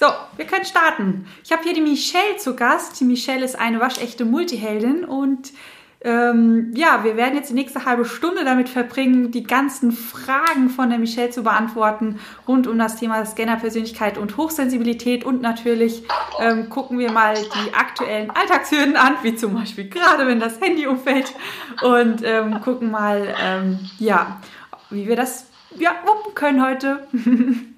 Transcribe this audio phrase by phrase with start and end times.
[0.00, 0.06] So,
[0.38, 1.26] wir können starten.
[1.44, 2.98] Ich habe hier die Michelle zu Gast.
[3.00, 5.52] Die Michelle ist eine waschechte Multiheldin und
[6.00, 10.88] ähm, ja, wir werden jetzt die nächste halbe Stunde damit verbringen, die ganzen Fragen von
[10.88, 12.18] der Michelle zu beantworten
[12.48, 16.02] rund um das Thema Scannerpersönlichkeit und Hochsensibilität und natürlich
[16.40, 20.86] ähm, gucken wir mal die aktuellen Alltagshürden an, wie zum Beispiel gerade, wenn das Handy
[20.86, 21.34] umfällt
[21.82, 24.40] und ähm, gucken mal, ähm, ja,
[24.88, 25.44] wie wir das
[25.76, 27.06] ja, wuppen können heute.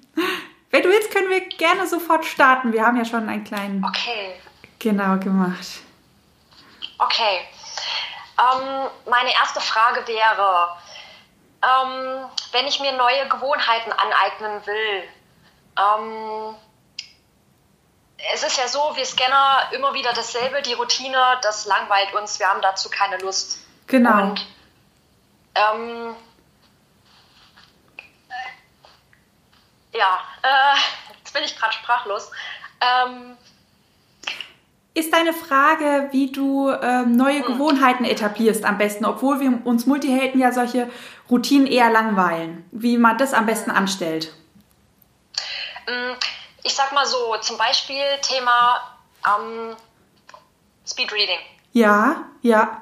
[0.73, 2.73] Wenn du willst, können wir gerne sofort starten.
[2.73, 3.85] Wir haben ja schon einen kleinen.
[3.85, 4.41] Okay.
[4.79, 5.67] Genau gemacht.
[6.97, 7.41] Okay.
[8.39, 10.75] Ähm, meine erste Frage wäre,
[11.61, 15.03] ähm, wenn ich mir neue Gewohnheiten aneignen will,
[15.77, 16.55] ähm,
[18.33, 22.47] es ist ja so, wir Scanner immer wieder dasselbe, die Routine, das langweilt uns, wir
[22.47, 23.59] haben dazu keine Lust.
[23.85, 24.23] Genau.
[24.23, 24.47] Und,
[25.53, 26.15] ähm,
[29.93, 30.77] ja, äh,
[31.19, 32.31] jetzt bin ich gerade sprachlos.
[32.81, 33.37] Ähm,
[34.95, 37.53] ist deine Frage, wie du ähm, neue hm.
[37.53, 40.89] Gewohnheiten etablierst am besten, obwohl wir uns Multihelden ja solche
[41.29, 44.33] Routinen eher langweilen, wie man das am besten anstellt?
[45.87, 46.15] Hm,
[46.63, 48.81] ich sag mal so, zum Beispiel Thema
[49.25, 49.75] ähm,
[50.87, 51.39] Speedreading.
[51.71, 52.81] Ja, ja.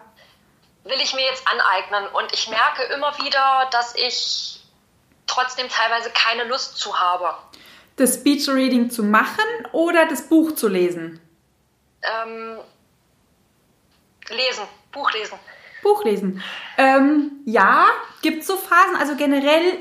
[0.83, 4.60] Will ich mir jetzt aneignen und ich merke immer wieder, dass ich
[5.31, 7.35] trotzdem teilweise keine Lust zu habe.
[7.95, 11.19] Das Speechreading zu machen oder das Buch zu lesen?
[12.03, 12.57] Ähm,
[14.29, 15.37] lesen, Buch lesen.
[15.83, 16.43] Buch lesen.
[16.77, 17.87] Ähm, ja,
[18.21, 18.95] gibt es so Phasen.
[18.97, 19.77] Also generell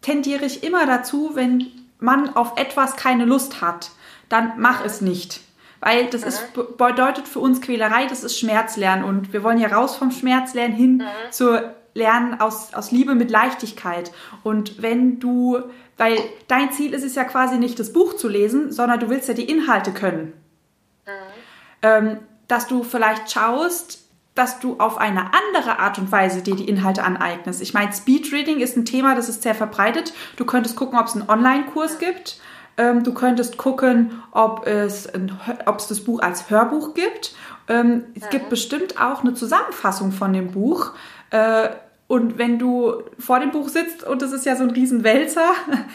[0.00, 3.90] tendiere ich immer dazu, wenn man auf etwas keine Lust hat,
[4.28, 5.40] dann mach es nicht.
[5.80, 6.28] Weil das mhm.
[6.28, 9.04] ist, bedeutet für uns Quälerei, das ist Schmerzlernen.
[9.04, 11.32] Und wir wollen ja raus vom Schmerzlernen hin mhm.
[11.32, 14.12] zur lernen aus, aus Liebe mit Leichtigkeit.
[14.42, 15.60] Und wenn du,
[15.96, 19.28] weil dein Ziel ist es ja quasi nicht das Buch zu lesen, sondern du willst
[19.28, 20.32] ja die Inhalte können.
[21.06, 21.10] Mhm.
[21.82, 26.68] Ähm, dass du vielleicht schaust, dass du auf eine andere Art und Weise dir die
[26.68, 27.62] Inhalte aneignest.
[27.62, 30.12] Ich meine, Speedreading ist ein Thema, das ist sehr verbreitet.
[30.36, 32.40] Du könntest gucken, ob es einen Online-Kurs gibt.
[32.76, 37.36] Ähm, du könntest gucken, ob es, ein, ob es das Buch als Hörbuch gibt.
[37.68, 40.92] Ähm, es gibt bestimmt auch eine Zusammenfassung von dem Buch.
[41.30, 41.68] Äh,
[42.06, 45.48] und wenn du vor dem Buch sitzt und es ist ja so ein Riesenwälzer,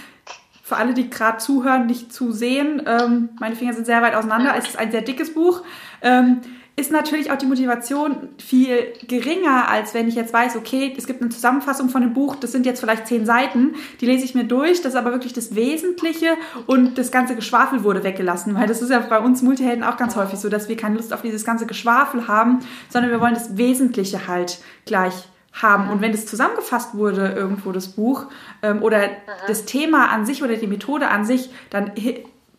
[0.63, 4.53] für alle, die gerade zuhören, nicht zu sehen, ähm, meine Finger sind sehr weit auseinander,
[4.57, 5.63] es ist ein sehr dickes Buch,
[6.01, 6.41] ähm,
[6.79, 11.21] ist natürlich auch die Motivation viel geringer, als wenn ich jetzt weiß, okay, es gibt
[11.21, 14.45] eine Zusammenfassung von dem Buch, das sind jetzt vielleicht zehn Seiten, die lese ich mir
[14.45, 16.37] durch, das ist aber wirklich das Wesentliche
[16.67, 20.15] und das ganze Geschwafel wurde weggelassen, weil das ist ja bei uns Multihelden auch ganz
[20.15, 22.59] häufig so, dass wir keine Lust auf dieses ganze Geschwafel haben,
[22.89, 25.89] sondern wir wollen das Wesentliche halt gleich haben.
[25.89, 28.25] Und wenn das zusammengefasst wurde, irgendwo das Buch
[28.61, 29.13] ähm, oder mhm.
[29.47, 31.91] das Thema an sich oder die Methode an sich, dann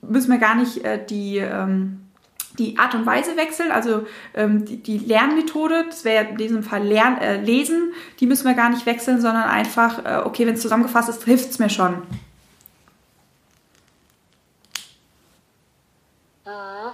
[0.02, 2.06] müssen wir gar nicht äh, die, ähm,
[2.58, 6.82] die Art und Weise wechseln, also ähm, die, die, Lernmethode, das wäre in diesem Fall
[6.82, 10.62] Lern, äh, Lesen, die müssen wir gar nicht wechseln, sondern einfach, äh, okay, wenn es
[10.62, 11.94] zusammengefasst ist, hilft es mir schon.
[16.44, 16.92] Mhm.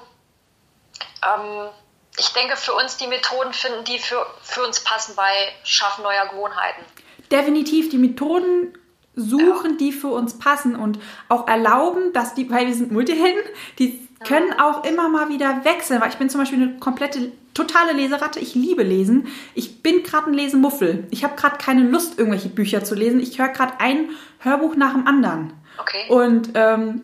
[1.22, 1.85] Ähm
[2.18, 5.32] ich denke, für uns die Methoden finden, die für, für uns passen bei
[5.64, 6.82] Schaffen neuer Gewohnheiten.
[7.30, 8.76] Definitiv die Methoden
[9.14, 9.76] suchen, ja.
[9.78, 13.42] die für uns passen und auch erlauben, dass die, weil wir sind Multihelden,
[13.78, 14.64] die können ja.
[14.64, 18.40] auch immer mal wieder wechseln, weil ich bin zum Beispiel eine komplette, totale Leseratte.
[18.40, 19.28] Ich liebe Lesen.
[19.54, 21.06] Ich bin gerade ein Lesemuffel.
[21.10, 23.20] Ich habe gerade keine Lust, irgendwelche Bücher zu lesen.
[23.20, 25.52] Ich höre gerade ein Hörbuch nach dem anderen.
[25.78, 26.08] Okay.
[26.08, 27.02] Und ähm,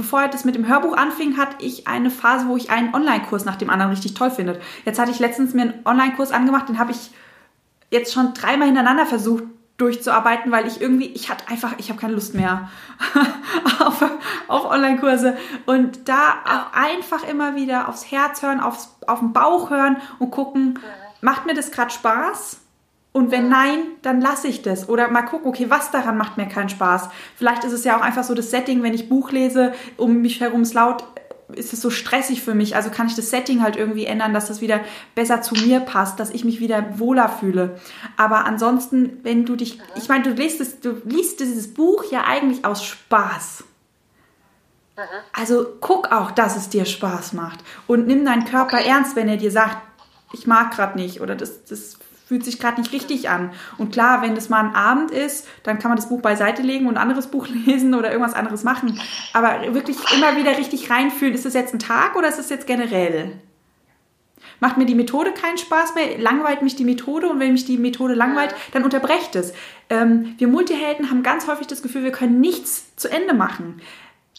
[0.00, 3.56] bevor das mit dem Hörbuch anfing, hatte ich eine Phase, wo ich einen Online-Kurs nach
[3.56, 4.58] dem anderen richtig toll finde.
[4.86, 7.10] Jetzt hatte ich letztens mir einen Online-Kurs angemacht, den habe ich
[7.90, 9.44] jetzt schon dreimal hintereinander versucht
[9.76, 12.70] durchzuarbeiten, weil ich irgendwie, ich hatte einfach, ich habe keine Lust mehr
[13.78, 14.02] auf,
[14.48, 19.98] auf Online-Kurse und da einfach immer wieder aufs Herz hören, aufs, auf den Bauch hören
[20.18, 20.78] und gucken,
[21.20, 22.59] macht mir das gerade Spaß?
[23.12, 24.88] Und wenn nein, dann lasse ich das.
[24.88, 27.08] Oder mal gucken, okay, was daran macht mir keinen Spaß.
[27.36, 30.40] Vielleicht ist es ja auch einfach so das Setting, wenn ich Buch lese, um mich
[30.40, 31.04] herum ist laut,
[31.56, 32.76] ist es so stressig für mich.
[32.76, 34.80] Also kann ich das Setting halt irgendwie ändern, dass das wieder
[35.16, 37.80] besser zu mir passt, dass ich mich wieder wohler fühle.
[38.16, 42.24] Aber ansonsten, wenn du dich, ich meine, du liest, es, du liest dieses Buch ja
[42.24, 43.64] eigentlich aus Spaß.
[45.32, 47.60] Also guck auch, dass es dir Spaß macht.
[47.86, 49.78] Und nimm deinen Körper ernst, wenn er dir sagt,
[50.32, 51.98] ich mag gerade nicht oder das, das
[52.30, 53.50] fühlt sich gerade nicht richtig an.
[53.76, 56.86] Und klar, wenn das mal ein Abend ist, dann kann man das Buch beiseite legen
[56.86, 59.00] und ein anderes Buch lesen oder irgendwas anderes machen.
[59.32, 62.68] Aber wirklich immer wieder richtig reinfühlen, ist das jetzt ein Tag oder ist das jetzt
[62.68, 63.32] generell?
[64.60, 67.78] Macht mir die Methode keinen Spaß mehr, langweilt mich die Methode und wenn mich die
[67.78, 69.52] Methode langweilt, dann unterbrecht es.
[69.88, 73.82] Ähm, wir Multihelden haben ganz häufig das Gefühl, wir können nichts zu Ende machen.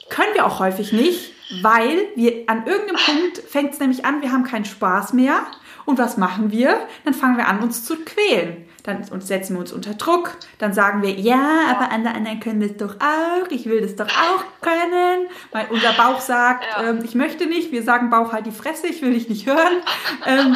[0.09, 4.31] Können wir auch häufig nicht, Weil wir an irgendeinem Punkt fängt es nämlich an, wir
[4.31, 5.45] haben keinen Spaß mehr.
[5.91, 6.87] Und was machen wir?
[7.03, 8.65] Dann fangen wir an, uns zu quälen.
[8.83, 10.37] Dann setzen wir uns unter Druck.
[10.57, 13.51] Dann sagen wir, ja, aber alle anderen können das doch auch.
[13.51, 15.27] Ich will das doch auch können.
[15.51, 16.91] Weil unser Bauch sagt, ja.
[16.91, 17.73] ähm, ich möchte nicht.
[17.73, 19.83] Wir sagen Bauch halt die Fresse, ich will dich nicht hören.
[20.25, 20.55] ähm,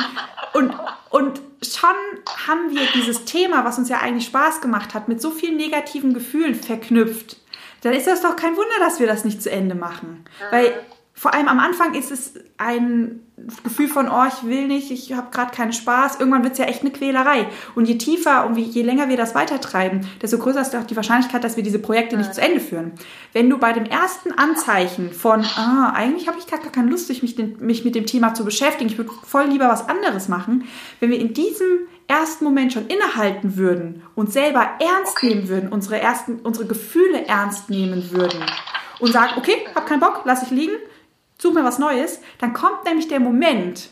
[0.53, 0.73] und,
[1.09, 1.89] und schon
[2.47, 6.13] haben wir dieses Thema, was uns ja eigentlich Spaß gemacht hat, mit so vielen negativen
[6.13, 7.41] Gefühlen verknüpft.
[7.81, 10.23] Dann ist das doch kein Wunder, dass wir das nicht zu Ende machen.
[10.49, 10.73] Weil
[11.17, 13.21] vor allem am Anfang ist es ein
[13.63, 16.19] Gefühl von, oh, ich will nicht, ich habe gerade keinen Spaß.
[16.19, 17.47] Irgendwann wird es ja echt eine Quälerei.
[17.73, 21.41] Und je tiefer und je länger wir das weitertreiben, desto größer ist auch die Wahrscheinlichkeit,
[21.43, 22.91] dass wir diese Projekte nicht zu Ende führen.
[23.31, 27.37] Wenn du bei dem ersten Anzeichen von, ah, eigentlich habe ich gar keine Lust, mich,
[27.59, 30.65] mich mit dem Thema zu beschäftigen, ich würde voll lieber was anderes machen,
[30.99, 35.99] wenn wir in diesem ersten Moment schon innehalten würden und selber ernst nehmen würden, unsere
[35.99, 38.43] ersten, unsere Gefühle ernst nehmen würden
[38.99, 40.75] und sagen, okay, hab keinen Bock, lass ich liegen,
[41.45, 43.89] such mir was Neues, dann kommt nämlich der Moment,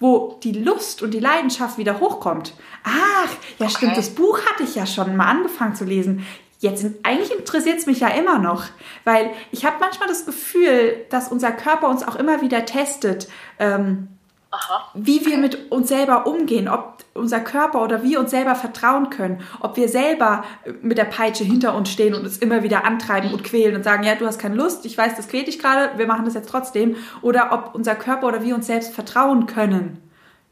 [0.00, 2.54] wo die Lust und die Leidenschaft wieder hochkommt.
[2.82, 3.74] Ach, ja okay.
[3.76, 6.26] stimmt, das Buch hatte ich ja schon mal angefangen zu lesen.
[6.60, 8.64] Jetzt eigentlich interessiert es mich ja immer noch,
[9.04, 13.28] weil ich habe manchmal das Gefühl, dass unser Körper uns auch immer wieder testet.
[13.58, 14.08] Ähm,
[14.54, 14.88] Aha.
[14.94, 19.40] wie wir mit uns selber umgehen, ob unser Körper oder wir uns selber vertrauen können,
[19.60, 20.44] ob wir selber
[20.80, 24.04] mit der Peitsche hinter uns stehen und uns immer wieder antreiben und quälen und sagen,
[24.04, 26.48] ja, du hast keine Lust, ich weiß, das quält dich gerade, wir machen das jetzt
[26.48, 30.00] trotzdem, oder ob unser Körper oder wir uns selbst vertrauen können.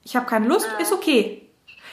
[0.03, 1.49] Ich habe keine Lust, ist okay.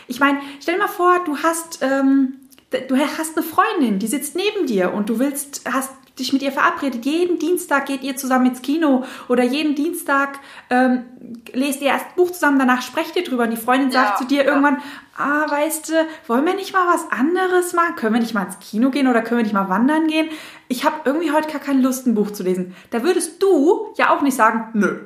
[0.07, 2.39] Ich meine, stell dir mal vor, du hast ähm,
[2.71, 6.51] du hast eine Freundin, die sitzt neben dir und du willst, hast dich mit ihr
[6.51, 7.05] verabredet.
[7.05, 10.39] Jeden Dienstag geht ihr zusammen ins Kino oder jeden Dienstag
[10.69, 11.05] ähm,
[11.53, 14.25] lest ihr erst ein Buch zusammen, danach sprecht ihr drüber und die Freundin sagt zu
[14.25, 14.49] dir ja.
[14.49, 14.81] irgendwann,
[15.17, 15.93] ah, weißt du,
[16.27, 17.95] wollen wir nicht mal was anderes machen?
[17.95, 20.29] Können wir nicht mal ins Kino gehen oder können wir nicht mal wandern gehen?
[20.67, 22.75] Ich habe irgendwie heute gar keine Lust, ein Buch zu lesen.
[22.91, 24.99] Da würdest du ja auch nicht sagen, nö.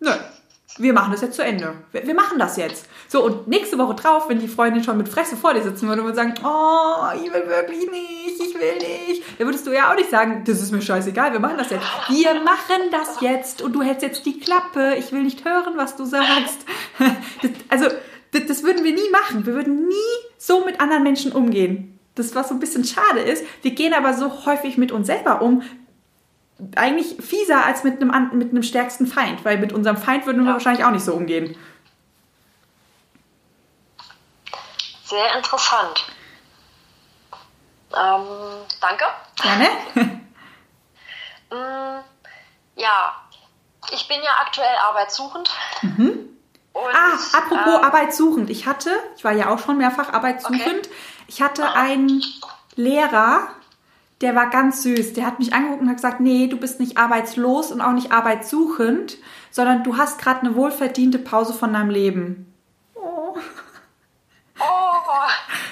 [0.00, 0.10] Nö
[0.78, 1.74] wir machen das jetzt zu Ende.
[1.92, 2.86] Wir, wir, machen das jetzt.
[3.08, 6.02] So, und nächste Woche drauf, wenn die Freundin schon mit Fresse vor dir sitzen würde
[6.02, 9.96] und sagen, oh, ich will wirklich nicht, ich will nicht, dann würdest du ja auch
[9.96, 11.86] nicht sagen, das ist mir scheißegal, wir machen das jetzt.
[12.08, 15.96] Wir machen das jetzt und du hältst jetzt die Klappe, ich will nicht hören, was
[15.96, 16.64] du sagst.
[17.40, 17.96] Das, also,
[18.32, 19.46] das, das würden wir nie machen.
[19.46, 19.94] Wir würden nie
[20.36, 21.98] so mit anderen Menschen umgehen.
[22.14, 23.44] Das, was so ein bisschen schade ist.
[23.62, 25.62] Wir gehen aber so häufig mit uns selber um,
[26.76, 30.48] eigentlich fieser als mit einem, mit einem stärksten Feind, weil mit unserem Feind würden wir
[30.48, 30.52] ja.
[30.54, 31.56] wahrscheinlich auch nicht so umgehen.
[35.04, 36.04] Sehr interessant.
[37.96, 38.26] Ähm,
[38.80, 39.04] danke.
[39.40, 39.68] Gerne.
[41.50, 42.04] mm,
[42.76, 43.14] ja,
[43.90, 45.50] ich bin ja aktuell arbeitssuchend.
[45.82, 46.28] Mhm.
[46.72, 48.50] Und, ah, apropos ähm, arbeitssuchend.
[48.50, 50.94] Ich hatte, ich war ja auch schon mehrfach arbeitssuchend, okay.
[51.26, 52.22] ich hatte einen
[52.76, 53.48] Lehrer,
[54.20, 55.12] der war ganz süß.
[55.12, 58.10] Der hat mich angeguckt und hat gesagt, nee, du bist nicht arbeitslos und auch nicht
[58.12, 59.18] arbeitssuchend,
[59.50, 62.52] sondern du hast gerade eine wohlverdiente Pause von deinem Leben.
[62.94, 63.36] Oh.
[64.58, 64.62] Oh.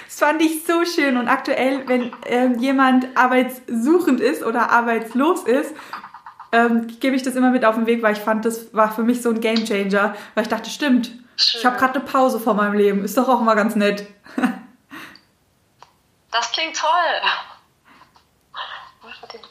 [0.07, 1.19] Das fand ich so schön.
[1.19, 5.75] Und aktuell, wenn ähm, jemand arbeitssuchend ist oder arbeitslos ist,
[6.53, 9.03] ähm, gebe ich das immer mit auf den Weg, weil ich fand, das war für
[9.03, 11.61] mich so ein Gamechanger, weil ich dachte, stimmt, schön.
[11.61, 13.05] ich habe gerade eine Pause vor meinem Leben.
[13.05, 14.07] Ist doch auch mal ganz nett.
[16.31, 16.89] das klingt toll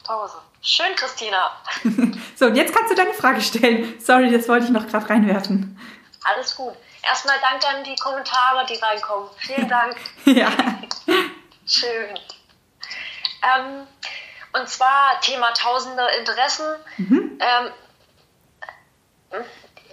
[0.06, 0.36] Pause.
[0.62, 1.50] Schön, Christina.
[2.36, 4.00] so, und jetzt kannst du deine Frage stellen.
[4.00, 5.78] Sorry, das wollte ich noch gerade reinwerfen.
[6.24, 6.74] Alles gut.
[7.02, 9.28] Erstmal danke an die Kommentare, die reinkommen.
[9.38, 9.96] Vielen Dank.
[10.24, 10.50] ja.
[11.66, 12.18] Schön.
[13.42, 13.86] Ähm,
[14.52, 16.66] und zwar Thema tausende Interessen.
[16.98, 17.38] Mhm.
[17.40, 19.42] Ähm,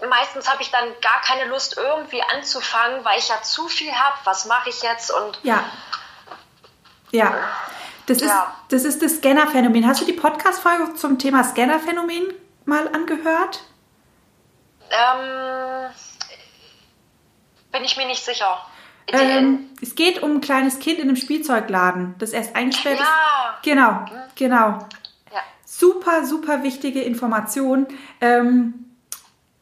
[0.10, 4.18] meistens habe ich dann gar keine Lust, irgendwie anzufangen, weil ich ja zu viel habe.
[4.24, 5.12] Was mache ich jetzt?
[5.12, 5.64] Und ja.
[7.12, 7.50] Ja.
[8.06, 8.54] Das ist, ja.
[8.70, 9.88] das ist das Scanner-Phänomen.
[9.88, 12.34] Hast du die Podcast-Folge zum Thema Scanner-Phänomen
[12.66, 13.64] mal angehört?
[14.92, 15.90] Ähm,
[17.72, 18.58] bin ich mir nicht sicher.
[19.08, 23.04] Ähm, es geht um ein kleines Kind in einem Spielzeugladen, das erst eingesperrt ja.
[23.04, 23.64] ist.
[23.64, 24.32] Genau, mhm.
[24.36, 24.80] genau.
[25.32, 25.42] Ja.
[25.66, 27.88] Super, super wichtige Information.
[28.22, 28.86] Ähm,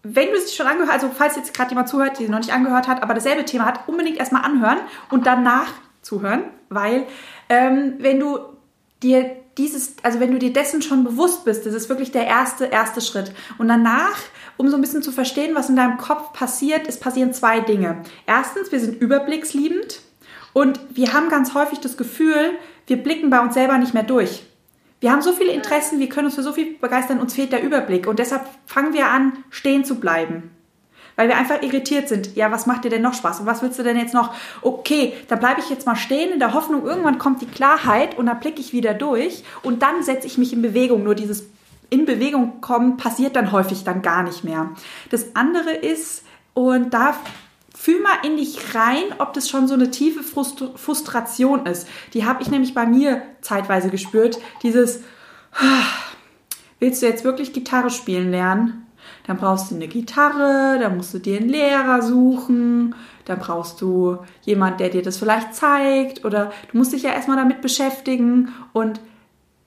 [0.04, 2.88] wenn du es schon angehört also falls jetzt gerade jemand zuhört, die noch nicht angehört
[2.88, 4.80] hat, aber dasselbe Thema hat, unbedingt erstmal anhören
[5.10, 5.68] und danach
[6.02, 7.06] zuhören, weil
[7.52, 8.40] ähm, wenn du
[9.04, 12.66] dir dieses, also wenn du dir dessen schon bewusst bist, das ist wirklich der erste,
[12.66, 13.34] erste Schritt.
[13.58, 14.18] Und danach,
[14.56, 18.04] um so ein bisschen zu verstehen, was in deinem Kopf passiert, es passieren zwei Dinge.
[18.26, 20.00] Erstens, wir sind überblicksliebend
[20.54, 22.54] und wir haben ganz häufig das Gefühl,
[22.88, 24.44] wir blicken bei uns selber nicht mehr durch.
[25.02, 27.64] Wir haben so viele Interessen, wir können uns für so viel begeistern, uns fehlt der
[27.64, 30.52] Überblick und deshalb fangen wir an, stehen zu bleiben
[31.16, 32.36] weil wir einfach irritiert sind.
[32.36, 33.42] Ja, was macht dir denn noch Spaß?
[33.42, 34.34] Und was willst du denn jetzt noch?
[34.62, 38.26] Okay, da bleibe ich jetzt mal stehen in der Hoffnung, irgendwann kommt die Klarheit und
[38.26, 41.04] dann blicke ich wieder durch und dann setze ich mich in Bewegung.
[41.04, 41.46] Nur dieses
[41.90, 44.70] in Bewegung kommen passiert dann häufig dann gar nicht mehr.
[45.10, 47.16] Das andere ist, und da
[47.76, 51.88] fühl mal in dich rein, ob das schon so eine tiefe Frustration ist.
[52.14, 54.40] Die habe ich nämlich bei mir zeitweise gespürt.
[54.64, 55.02] Dieses,
[56.80, 58.88] willst du jetzt wirklich Gitarre spielen lernen?
[59.28, 64.18] Dann brauchst du eine Gitarre, dann musst du dir einen Lehrer suchen, dann brauchst du
[64.42, 69.00] jemand, der dir das vielleicht zeigt oder du musst dich ja erstmal damit beschäftigen und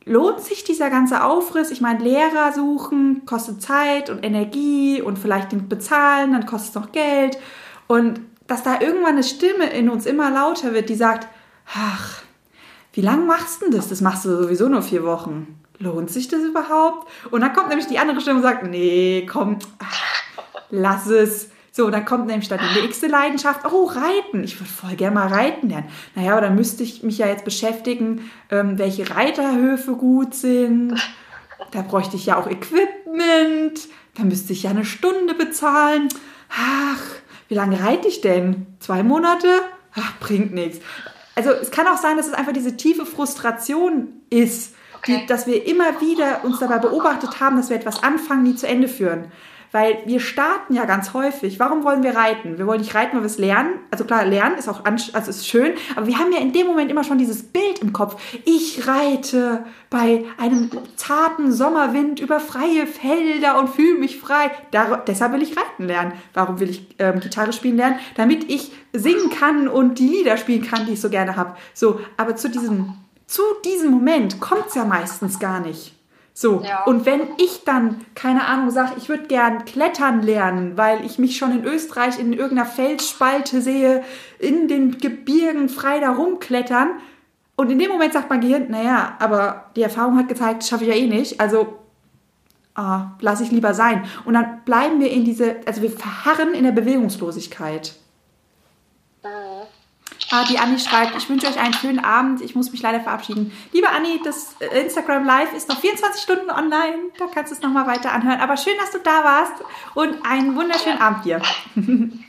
[0.05, 1.71] lohnt sich dieser ganze Aufriss?
[1.71, 6.75] Ich meine, Lehrer suchen kostet Zeit und Energie und vielleicht den bezahlen, dann kostet es
[6.75, 7.39] noch Geld
[7.87, 11.29] und dass da irgendwann eine Stimme in uns immer lauter wird, die sagt,
[11.75, 12.23] ach,
[12.93, 13.89] wie lange machst du denn das?
[13.89, 15.64] Das machst du sowieso nur vier Wochen.
[15.79, 17.09] Lohnt sich das überhaupt?
[17.31, 19.59] Und dann kommt nämlich die andere Stimme und sagt, nee, komm,
[20.71, 21.51] lass es.
[21.73, 23.65] So, dann kommt nämlich dann die nächste Leidenschaft.
[23.65, 24.45] Oh, Reiten.
[24.45, 25.89] Ich würde voll gerne mal reiten lernen.
[26.15, 30.95] Naja, aber dann müsste ich mich ja jetzt beschäftigen, ähm, welche Reiterhöfe gut sind.
[31.73, 33.89] Da bräuchte ich ja auch Equipment.
[34.15, 36.09] Da müsste ich ja eine Stunde bezahlen.
[36.49, 37.03] Ach,
[37.49, 38.67] wie lange reite ich denn?
[38.79, 39.49] Zwei Monate?
[39.97, 40.79] Ach, bringt nichts.
[41.35, 45.21] Also es kann auch sein, dass es einfach diese tiefe Frustration ist, okay.
[45.21, 48.67] die, dass wir immer wieder uns dabei beobachtet haben, dass wir etwas anfangen, nie zu
[48.67, 49.31] Ende führen.
[49.75, 51.59] Weil wir starten ja ganz häufig.
[51.59, 52.59] Warum wollen wir reiten?
[52.59, 53.81] Wir wollen nicht reiten, weil wir es lernen.
[53.91, 56.93] Also klar, lernen ist auch also ist schön, aber wir haben ja in dem Moment
[56.93, 58.23] immer schon dieses Bild im Kopf.
[58.45, 64.53] Ich reite bei einem zarten Sommerwind über freie Felder und fühle mich frei.
[64.71, 66.13] Dar deshalb will ich reiten lernen.
[66.35, 67.99] Warum will ich ähm, Gitarre spielen lernen?
[68.15, 71.57] Damit ich singen kann und die Lieder spielen kann, die ich so gerne habe.
[71.75, 72.95] So, aber zu diesem
[73.27, 75.95] zu diesem Moment kommt es ja meistens gar nicht.
[76.37, 76.83] So, ja.
[76.85, 81.37] und wenn ich dann, keine Ahnung, sage, ich würde gern klettern lernen, weil ich mich
[81.37, 84.03] schon in Österreich in irgendeiner Felsspalte sehe,
[84.41, 86.99] in den Gebirgen frei da rumklettern,
[87.57, 90.85] und in dem Moment sagt mein Gehirn, naja, aber die Erfahrung hat gezeigt, das schaffe
[90.85, 91.79] ich ja eh nicht, also
[92.75, 94.05] ah, lasse ich lieber sein.
[94.25, 97.95] Und dann bleiben wir in diese, also wir verharren in der Bewegungslosigkeit.
[100.35, 102.41] Ah, die Anni schreibt, ich wünsche euch einen schönen Abend.
[102.41, 103.57] Ich muss mich leider verabschieden.
[103.71, 107.13] Liebe Anni, das äh, Instagram Live ist noch 24 Stunden online.
[107.19, 108.41] Da kannst du es nochmal weiter anhören.
[108.41, 109.53] Aber schön, dass du da warst
[109.95, 111.07] und einen wunderschönen ja.
[111.07, 111.43] Abend dir.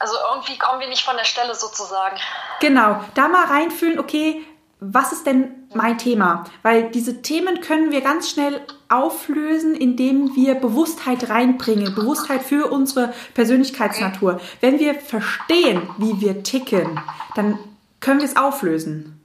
[0.00, 2.16] Also irgendwie kommen wir nicht von der Stelle sozusagen.
[2.60, 4.46] Genau, da mal reinfühlen, okay,
[4.80, 6.44] was ist denn mein Thema?
[6.62, 13.12] Weil diese Themen können wir ganz schnell auflösen, indem wir Bewusstheit reinbringen, Bewusstheit für unsere
[13.34, 14.40] Persönlichkeitsnatur.
[14.60, 17.00] Wenn wir verstehen, wie wir ticken,
[17.34, 17.58] dann
[18.00, 19.20] können wir es auflösen.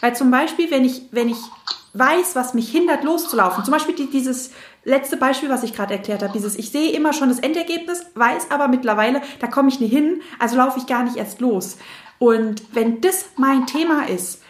[0.00, 1.38] Weil zum Beispiel, wenn ich, wenn ich
[1.92, 4.52] weiß, was mich hindert, loszulaufen, zum Beispiel dieses
[4.84, 8.50] letzte Beispiel, was ich gerade erklärt habe, dieses, ich sehe immer schon das Endergebnis, weiß
[8.50, 11.76] aber mittlerweile, da komme ich nicht hin, also laufe ich gar nicht erst los.
[12.18, 14.42] Und wenn das mein Thema ist,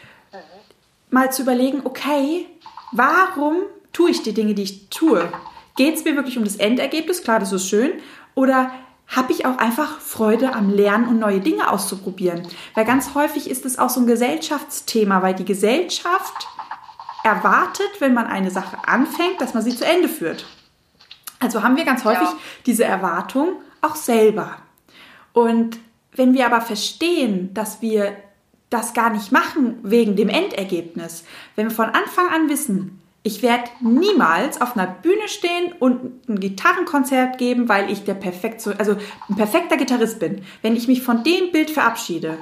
[1.10, 2.46] mal zu überlegen, okay,
[2.92, 5.30] warum tue ich die Dinge, die ich tue?
[5.76, 7.22] Geht es mir wirklich um das Endergebnis?
[7.22, 7.92] Klar, das ist schön.
[8.34, 8.70] Oder
[9.06, 12.46] habe ich auch einfach Freude am Lernen und neue Dinge auszuprobieren?
[12.74, 16.48] Weil ganz häufig ist es auch so ein Gesellschaftsthema, weil die Gesellschaft
[17.24, 20.46] erwartet, wenn man eine Sache anfängt, dass man sie zu Ende führt.
[21.40, 22.38] Also haben wir ganz häufig ja.
[22.66, 24.56] diese Erwartung auch selber.
[25.32, 25.78] Und
[26.18, 28.16] wenn wir aber verstehen, dass wir
[28.70, 31.24] das gar nicht machen wegen dem Endergebnis,
[31.56, 36.40] wenn wir von Anfang an wissen, ich werde niemals auf einer Bühne stehen und ein
[36.40, 38.96] Gitarrenkonzert geben, weil ich der perfekt, also
[39.28, 40.42] ein perfekter Gitarrist bin.
[40.62, 42.38] Wenn ich mich von dem Bild verabschiede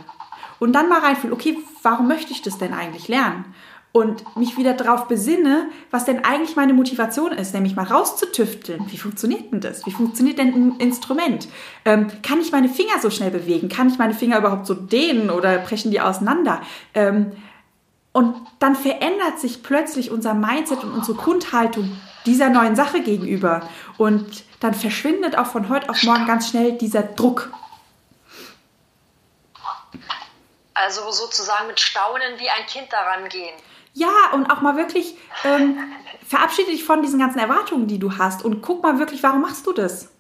[0.59, 3.47] und dann mal reinfühle, okay, warum möchte ich das denn eigentlich lernen?
[3.93, 8.85] Und mich wieder darauf besinne, was denn eigentlich meine Motivation ist, nämlich mal rauszutüfteln.
[8.91, 9.87] Wie funktioniert denn das?
[9.87, 11.49] Wie funktioniert denn ein Instrument?
[11.87, 13.71] Ähm, kann ich meine Finger so schnell bewegen?
[13.71, 16.61] Kann ich meine Finger überhaupt so dehnen oder brechen die auseinander?
[16.93, 17.33] Ähm,
[18.13, 23.69] und dann verändert sich plötzlich unser Mindset und unsere Grundhaltung dieser neuen Sache gegenüber.
[23.99, 27.51] Und dann verschwindet auch von heute auf morgen ganz schnell dieser Druck.
[30.75, 33.55] Also sozusagen mit Staunen wie ein Kind daran gehen.
[33.97, 35.79] Ja, und auch mal wirklich ähm,
[36.29, 39.67] verabschiede dich von diesen ganzen Erwartungen, die du hast und guck mal wirklich, warum machst
[39.67, 40.11] du das?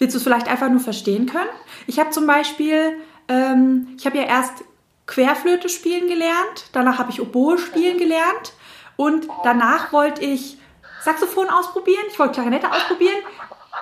[0.00, 1.48] Willst du es vielleicht einfach nur verstehen können?
[1.86, 4.64] Ich habe zum Beispiel, ähm, ich habe ja erst
[5.06, 8.54] Querflöte spielen gelernt, danach habe ich Oboe spielen gelernt
[8.96, 10.58] und danach wollte ich
[11.00, 13.22] Saxophon ausprobieren, ich wollte Klarinette ausprobieren,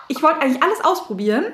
[0.08, 1.46] ich wollte eigentlich alles ausprobieren,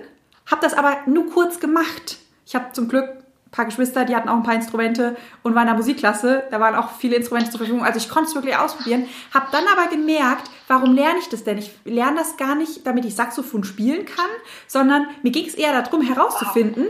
[0.50, 2.18] habe das aber nur kurz gemacht.
[2.44, 3.17] Ich habe zum Glück
[3.50, 6.44] paar Geschwister, die hatten auch ein paar Instrumente und war in der Musikklasse.
[6.50, 7.84] Da waren auch viele Instrumente zur Verfügung.
[7.84, 9.06] Also ich konnte es wirklich ausprobieren.
[9.32, 11.58] Habe dann aber gemerkt, warum lerne ich das denn?
[11.58, 14.30] Ich lerne das gar nicht, damit ich Saxophon spielen kann,
[14.66, 16.86] sondern mir ging es eher darum herauszufinden,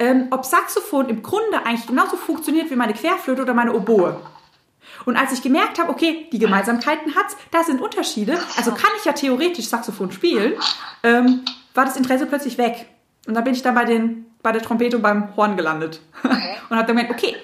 [0.00, 4.20] ähm, ob Saxophon im Grunde eigentlich genauso funktioniert wie meine Querflöte oder meine Oboe.
[5.04, 9.04] Und als ich gemerkt habe, okay, die Gemeinsamkeiten hat's, da sind Unterschiede, also kann ich
[9.04, 10.54] ja theoretisch Saxophon spielen,
[11.02, 12.86] ähm, war das Interesse plötzlich weg.
[13.26, 16.00] Und dann bin ich dann bei, den, bei der Trompete beim Horn gelandet.
[16.24, 16.56] Okay.
[16.70, 17.36] und habe dann gemerkt, okay,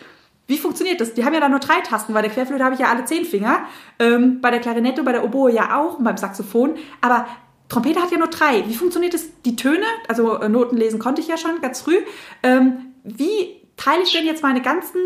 [0.47, 1.13] wie funktioniert das?
[1.13, 2.15] Die haben ja da nur drei Tasten.
[2.15, 3.65] Bei der Querflöte habe ich ja alle zehn Finger.
[3.99, 6.77] Ähm, bei der Klarinette, bei der Oboe ja auch und beim Saxophon.
[7.03, 7.27] Aber
[7.69, 8.67] Trompete hat ja nur drei.
[8.67, 9.27] Wie funktioniert das?
[9.45, 11.99] Die Töne, also äh, Noten lesen konnte ich ja schon ganz früh.
[12.43, 14.99] Ähm, wie teile ich denn jetzt meine ganzen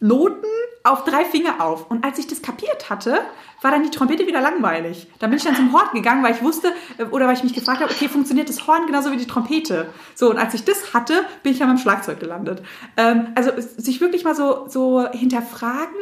[0.00, 0.46] Noten
[0.84, 1.90] auf drei Finger auf.
[1.90, 3.20] Und als ich das kapiert hatte,
[3.62, 5.08] war dann die Trompete wieder langweilig.
[5.18, 7.54] Dann bin ich dann zum Horn gegangen, weil ich wusste, äh, oder weil ich mich
[7.54, 9.88] gefragt habe, okay, funktioniert das Horn genauso wie die Trompete?
[10.14, 12.62] So, und als ich das hatte, bin ich dann beim Schlagzeug gelandet.
[12.96, 15.96] Ähm, also sich wirklich mal so, so hinterfragen,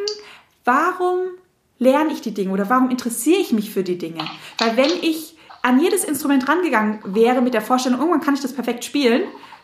[0.65, 1.19] warum
[1.79, 4.25] lerne ich die Dinge oder warum interessiere ich mich für die Dinge?
[4.59, 8.53] Weil wenn ich an jedes Instrument rangegangen wäre mit der Vorstellung, irgendwann kann ich das
[8.53, 9.23] perfekt spielen,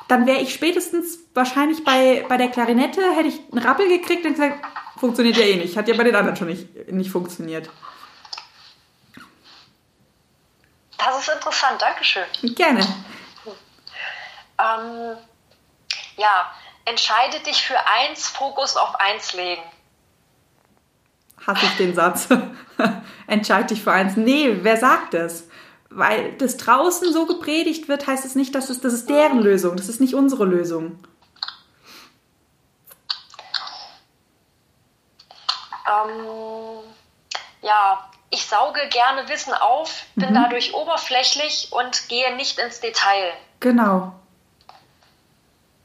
[0.08, 4.32] dann wäre ich spätestens wahrscheinlich bei, bei der Klarinette, hätte ich einen Rappel gekriegt und
[4.32, 4.64] gesagt,
[4.98, 5.76] funktioniert ja eh nicht.
[5.76, 7.68] Hat ja bei den anderen schon nicht, nicht funktioniert.
[10.98, 12.24] Das ist interessant, Dankeschön.
[12.54, 12.86] Gerne.
[14.58, 15.16] Ähm,
[16.16, 16.52] ja,
[16.84, 19.62] entscheide dich für eins, Fokus auf eins legen.
[21.44, 22.28] Hasse ich den Satz.
[23.26, 24.16] entscheide dich für eins.
[24.16, 25.48] Nee, wer sagt das?
[25.94, 29.76] Weil das draußen so gepredigt wird, heißt es nicht, dass es, das ist deren Lösung,
[29.76, 31.02] das ist nicht unsere Lösung.
[35.86, 36.80] Ähm,
[37.60, 40.34] ja, ich sauge gerne Wissen auf, bin mhm.
[40.34, 43.32] dadurch oberflächlich und gehe nicht ins Detail.
[43.60, 44.14] Genau.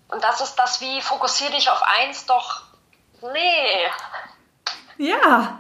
[0.08, 2.64] Und das ist das wie, fokussiere dich auf eins, doch
[3.22, 3.88] nee.
[4.98, 5.60] Ja.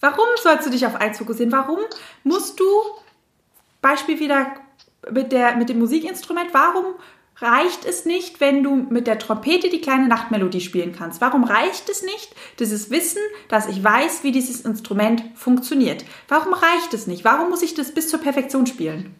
[0.00, 1.52] Warum sollst du dich auf eins fokussieren?
[1.52, 1.78] Warum
[2.24, 2.64] musst du
[3.80, 4.54] Beispiel wieder
[5.10, 6.52] mit, der, mit dem Musikinstrument.
[6.52, 6.94] Warum
[7.36, 11.20] reicht es nicht, wenn du mit der Trompete die kleine Nachtmelodie spielen kannst?
[11.20, 16.04] Warum reicht es nicht, dieses Wissen, dass ich weiß, wie dieses Instrument funktioniert?
[16.28, 17.24] Warum reicht es nicht?
[17.24, 19.14] Warum muss ich das bis zur Perfektion spielen?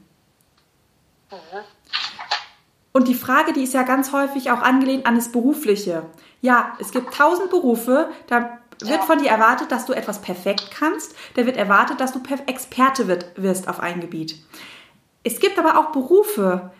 [2.93, 6.05] Und die Frage, die ist ja ganz häufig auch angelehnt an das Berufliche.
[6.41, 11.15] Ja, es gibt tausend Berufe, da wird von dir erwartet, dass du etwas perfekt kannst.
[11.35, 14.37] Da wird erwartet, dass du Experte wird, wirst auf ein Gebiet.
[15.23, 16.71] Es gibt aber auch Berufe,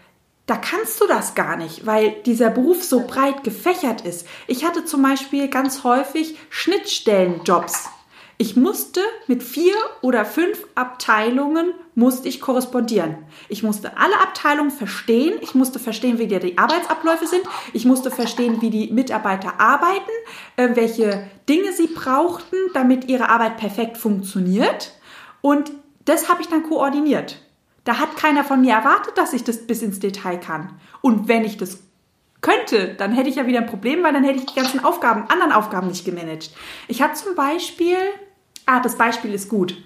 [0.47, 4.27] da kannst du das gar nicht, weil dieser Beruf so breit gefächert ist.
[4.47, 7.89] Ich hatte zum Beispiel ganz häufig Schnittstellenjobs.
[8.37, 13.19] Ich musste mit vier oder fünf Abteilungen musste ich korrespondieren.
[13.49, 15.35] Ich musste alle Abteilungen verstehen.
[15.43, 17.43] Ich musste verstehen, wie die Arbeitsabläufe sind.
[17.73, 20.11] Ich musste verstehen, wie die Mitarbeiter arbeiten,
[20.57, 24.95] äh, welche Dinge sie brauchten, damit ihre Arbeit perfekt funktioniert.
[25.43, 25.71] Und
[26.07, 27.41] das habe ich dann koordiniert.
[27.85, 30.81] Da hat keiner von mir erwartet, dass ich das bis ins Detail kann.
[31.03, 31.83] Und wenn ich das
[32.41, 35.29] könnte, dann hätte ich ja wieder ein Problem, weil dann hätte ich die ganzen Aufgaben,
[35.29, 36.51] anderen Aufgaben nicht gemanagt.
[36.89, 37.99] Ich hatte zum Beispiel
[38.73, 39.77] Ah, das Beispiel ist gut.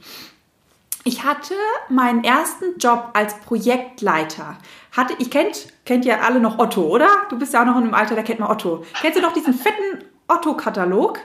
[1.07, 1.55] Ich hatte
[1.91, 4.57] meinen ersten Job als Projektleiter.
[4.91, 7.09] Hatte, ich kennt, kennt ihr alle noch Otto, oder?
[7.29, 8.87] Du bist ja auch noch in einem Alter, da kennt man Otto.
[9.03, 11.21] Kennst du doch diesen fetten Otto-Katalog?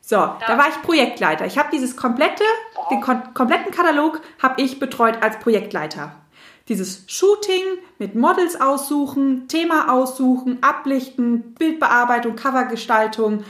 [0.00, 0.38] So, ja.
[0.46, 1.44] da war ich Projektleiter.
[1.44, 2.44] Ich habe dieses komplette,
[2.90, 6.12] den kom kompletten Katalog habe ich betreut als Projektleiter.
[6.68, 7.62] Dieses Shooting
[7.98, 13.44] mit Models aussuchen, Thema aussuchen, ablichten, Bildbearbeitung, Covergestaltung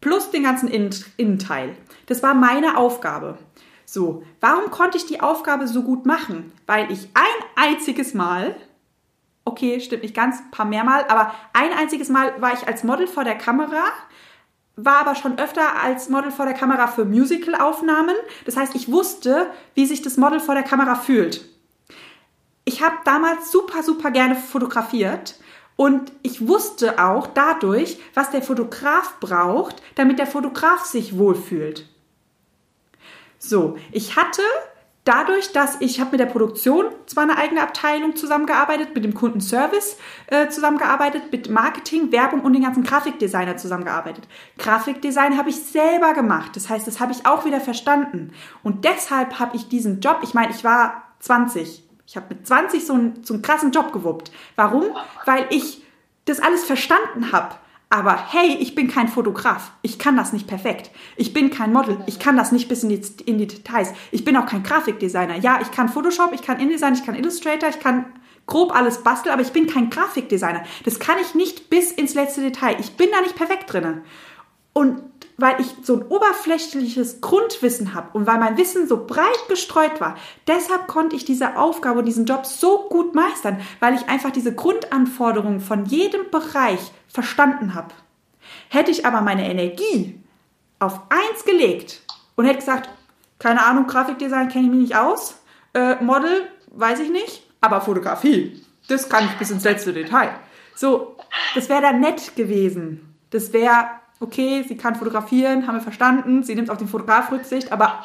[0.00, 1.74] plus den ganzen Innenteil.
[2.06, 3.38] Das war meine Aufgabe.
[3.92, 6.50] So, warum konnte ich die Aufgabe so gut machen?
[6.66, 8.56] Weil ich ein einziges Mal,
[9.44, 13.06] okay, stimmt nicht ganz, ein paar mehrmal, aber ein einziges Mal war ich als Model
[13.06, 13.84] vor der Kamera,
[14.76, 18.14] war aber schon öfter als Model vor der Kamera für Musical-Aufnahmen.
[18.46, 21.44] Das heißt, ich wusste, wie sich das Model vor der Kamera fühlt.
[22.64, 25.34] Ich habe damals super, super gerne fotografiert
[25.76, 31.91] und ich wusste auch dadurch, was der Fotograf braucht, damit der Fotograf sich wohlfühlt.
[33.44, 34.42] So, ich hatte
[35.02, 39.96] dadurch, dass ich habe mit der Produktion zwar eine eigene Abteilung zusammengearbeitet, mit dem Kundenservice
[40.28, 44.28] äh, zusammengearbeitet, mit Marketing, Werbung und den ganzen Grafikdesigner zusammengearbeitet.
[44.58, 46.54] Grafikdesign habe ich selber gemacht.
[46.54, 48.32] Das heißt, das habe ich auch wieder verstanden.
[48.62, 51.82] Und deshalb habe ich diesen Job, ich meine, ich war 20.
[52.06, 54.30] Ich habe mit 20 so einen, so einen krassen Job gewuppt.
[54.54, 54.84] Warum?
[55.26, 55.82] Weil ich
[56.26, 57.56] das alles verstanden habe.
[57.92, 59.70] Aber hey, ich bin kein Fotograf.
[59.82, 60.90] Ich kann das nicht perfekt.
[61.16, 61.98] Ich bin kein Model.
[62.06, 63.92] Ich kann das nicht bis in die, in die Details.
[64.10, 65.36] Ich bin auch kein Grafikdesigner.
[65.36, 68.06] Ja, ich kann Photoshop, ich kann InDesign, ich kann Illustrator, ich kann
[68.46, 70.64] grob alles basteln, aber ich bin kein Grafikdesigner.
[70.86, 72.76] Das kann ich nicht bis ins letzte Detail.
[72.80, 74.00] Ich bin da nicht perfekt drin.
[74.72, 75.02] Und
[75.42, 80.16] weil ich so ein oberflächliches Grundwissen habe und weil mein Wissen so breit gestreut war,
[80.46, 84.54] deshalb konnte ich diese Aufgabe und diesen Job so gut meistern, weil ich einfach diese
[84.54, 87.92] Grundanforderungen von jedem Bereich verstanden habe.
[88.68, 90.18] Hätte ich aber meine Energie
[90.78, 92.02] auf eins gelegt
[92.36, 92.88] und hätte gesagt,
[93.40, 95.40] keine Ahnung, Grafikdesign kenne ich mich nicht aus,
[95.74, 100.30] äh, Model weiß ich nicht, aber Fotografie, das kann ich bis ins letzte Detail.
[100.76, 101.16] So,
[101.56, 103.16] das wäre dann nett gewesen.
[103.30, 103.86] Das wäre,
[104.22, 108.02] okay, sie kann fotografieren, haben wir verstanden, sie nimmt auf den Fotograf Rücksicht, aber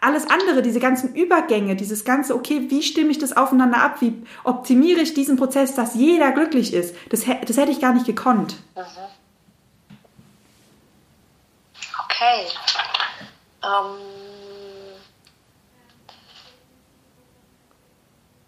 [0.00, 4.22] alles andere, diese ganzen Übergänge, dieses ganze, okay, wie stimme ich das aufeinander ab, wie
[4.44, 8.56] optimiere ich diesen Prozess, dass jeder glücklich ist, das, das hätte ich gar nicht gekonnt.
[8.74, 8.82] Mhm.
[12.04, 12.46] Okay.
[13.62, 13.96] Ähm,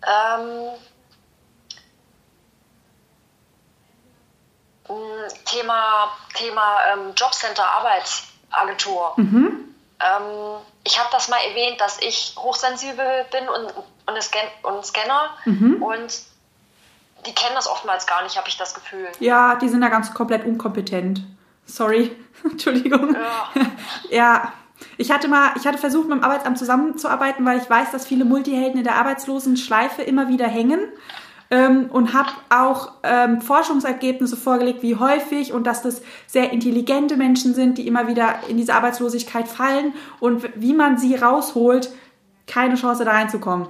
[0.02, 0.71] ähm,
[5.62, 9.12] Thema, Thema ähm, Jobcenter, Arbeitsagentur.
[9.16, 9.74] Mhm.
[10.00, 13.72] Ähm, ich habe das mal erwähnt, dass ich hochsensibel bin und,
[14.06, 15.82] und, Scan und Scanner mhm.
[15.82, 16.22] und
[17.26, 19.08] die kennen das oftmals gar nicht, habe ich das Gefühl.
[19.20, 21.22] Ja, die sind da ganz komplett unkompetent.
[21.66, 23.14] Sorry, Entschuldigung.
[23.14, 23.48] Ja.
[24.10, 24.52] ja.
[24.96, 28.24] Ich hatte mal, ich hatte versucht, mit dem Arbeitsamt zusammenzuarbeiten, weil ich weiß, dass viele
[28.24, 30.80] Multihelden in der Arbeitslosenschleife immer wieder hängen
[31.52, 37.54] ähm, und habe auch ähm, Forschungsergebnisse vorgelegt, wie häufig und dass das sehr intelligente Menschen
[37.54, 41.90] sind, die immer wieder in diese Arbeitslosigkeit fallen und wie man sie rausholt,
[42.46, 43.68] keine Chance da reinzukommen.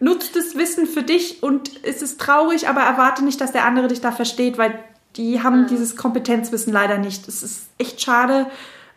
[0.00, 3.88] Nutzt das Wissen für dich und es ist traurig, aber erwarte nicht, dass der andere
[3.88, 4.82] dich da versteht, weil
[5.16, 5.66] die haben mhm.
[5.66, 7.28] dieses Kompetenzwissen leider nicht.
[7.28, 8.46] Es ist echt schade.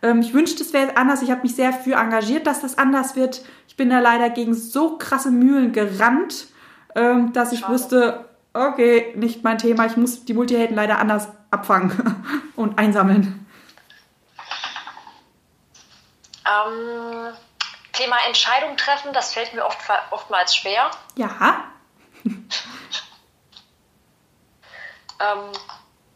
[0.02, 1.22] Ähm, ich wünschte, es wäre anders.
[1.22, 3.42] Ich habe mich sehr für engagiert, dass das anders wird.
[3.68, 6.48] Ich bin da leider gegen so krasse Mühlen gerannt,
[6.94, 7.72] ähm, dass ich Schade.
[7.72, 9.86] wusste, okay, nicht mein Thema.
[9.86, 13.46] Ich muss die Multihelden leider anders abfangen und einsammeln.
[16.44, 17.32] Ähm,
[17.92, 19.78] Thema Entscheidung treffen, das fällt mir oft,
[20.10, 20.90] oftmals schwer.
[21.14, 21.64] Ja.
[22.24, 22.42] ähm,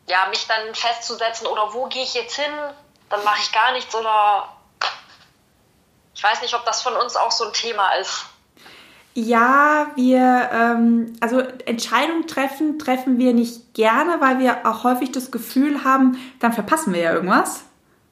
[0.09, 2.53] ja, mich dann festzusetzen oder wo gehe ich jetzt hin,
[3.09, 4.49] dann mache ich gar nichts oder
[6.14, 8.27] ich weiß nicht, ob das von uns auch so ein Thema ist.
[9.14, 15.31] Ja, wir, ähm, also Entscheidungen treffen, treffen wir nicht gerne, weil wir auch häufig das
[15.31, 17.64] Gefühl haben, dann verpassen wir ja irgendwas.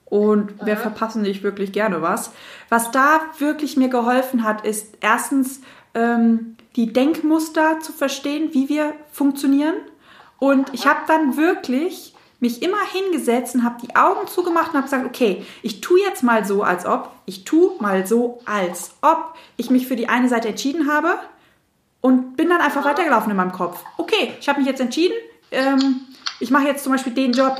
[0.07, 0.66] Und mhm.
[0.66, 2.30] wir verpassen nicht wirklich gerne was.
[2.68, 5.61] Was da wirklich mir geholfen hat, ist erstens
[5.94, 9.76] ähm, die Denkmuster zu verstehen, wie wir funktionieren.
[10.38, 12.13] Und ich habe dann wirklich
[12.44, 16.22] mich immer hingesetzt und habe die Augen zugemacht und habe gesagt, okay, ich tue jetzt
[16.22, 20.28] mal so, als ob, ich tue mal so, als ob ich mich für die eine
[20.28, 21.18] Seite entschieden habe
[22.02, 23.83] und bin dann einfach weitergelaufen in meinem Kopf.
[23.96, 25.14] Okay, ich habe mich jetzt entschieden,
[25.52, 26.02] ähm,
[26.38, 27.57] ich mache jetzt zum Beispiel den Job.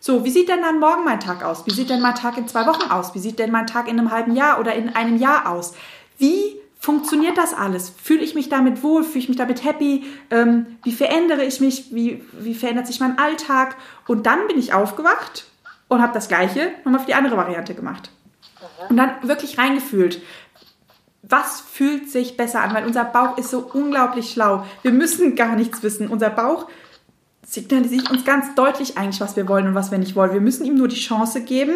[0.00, 1.66] So, wie sieht denn dann morgen mein Tag aus?
[1.66, 3.14] Wie sieht denn mein Tag in zwei Wochen aus?
[3.14, 5.74] Wie sieht denn mein Tag in einem halben Jahr oder in einem Jahr aus?
[6.16, 7.90] Wie funktioniert das alles?
[8.02, 9.04] Fühle ich mich damit wohl?
[9.04, 10.04] Fühle ich mich damit happy?
[10.30, 11.94] Ähm, wie verändere ich mich?
[11.94, 13.76] Wie, wie verändert sich mein Alltag?
[14.08, 15.46] Und dann bin ich aufgewacht
[15.86, 18.10] und habe das Gleiche nochmal für die andere Variante gemacht.
[18.88, 20.20] Und dann wirklich reingefühlt.
[21.22, 22.74] Was fühlt sich besser an?
[22.74, 24.66] Weil unser Bauch ist so unglaublich schlau.
[24.82, 26.08] Wir müssen gar nichts wissen.
[26.08, 26.66] Unser Bauch
[27.46, 30.32] signalisiert uns ganz deutlich eigentlich, was wir wollen und was wir nicht wollen.
[30.32, 31.74] Wir müssen ihm nur die Chance geben,